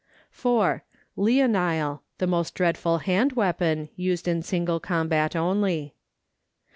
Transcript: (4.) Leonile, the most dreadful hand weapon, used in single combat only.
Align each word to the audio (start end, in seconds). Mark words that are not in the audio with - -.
(4.) 0.31 0.83
Leonile, 1.15 2.01
the 2.17 2.25
most 2.25 2.55
dreadful 2.55 2.97
hand 2.97 3.33
weapon, 3.33 3.87
used 3.95 4.27
in 4.27 4.41
single 4.41 4.79
combat 4.79 5.35
only. 5.35 5.93